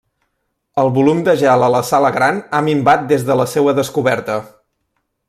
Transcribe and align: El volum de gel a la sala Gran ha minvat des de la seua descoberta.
El 0.83 0.87
volum 0.95 1.19
de 1.27 1.35
gel 1.41 1.65
a 1.67 1.69
la 1.75 1.83
sala 1.91 2.11
Gran 2.17 2.41
ha 2.61 2.65
minvat 2.71 3.07
des 3.13 3.29
de 3.29 3.39
la 3.43 3.49
seua 3.55 3.77
descoberta. 3.81 4.39